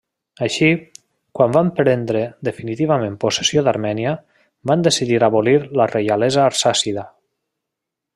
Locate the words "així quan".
0.43-1.51